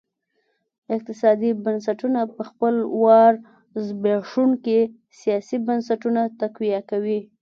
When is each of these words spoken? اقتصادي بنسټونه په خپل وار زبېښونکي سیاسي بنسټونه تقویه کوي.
اقتصادي 0.95 1.49
بنسټونه 1.63 2.21
په 2.35 2.41
خپل 2.49 2.75
وار 3.03 3.33
زبېښونکي 3.85 4.79
سیاسي 5.19 5.57
بنسټونه 5.67 6.21
تقویه 6.41 6.81
کوي. 6.89 7.19